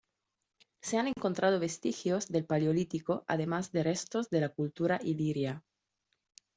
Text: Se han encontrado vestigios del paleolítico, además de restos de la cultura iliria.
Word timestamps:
Se 0.81 0.97
han 0.97 1.09
encontrado 1.09 1.59
vestigios 1.59 2.27
del 2.29 2.47
paleolítico, 2.47 3.23
además 3.27 3.71
de 3.71 3.83
restos 3.83 4.31
de 4.31 4.41
la 4.41 4.49
cultura 4.49 4.99
iliria. 5.03 5.61